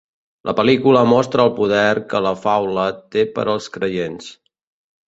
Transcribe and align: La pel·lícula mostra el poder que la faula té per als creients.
La 0.49 0.53
pel·lícula 0.59 1.03
mostra 1.09 1.45
el 1.49 1.53
poder 1.59 1.93
que 2.15 2.23
la 2.29 2.33
faula 2.47 2.89
té 3.17 3.29
per 3.39 3.47
als 3.55 3.71
creients. 3.79 4.35